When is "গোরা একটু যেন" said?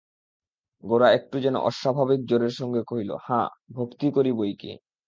0.83-1.55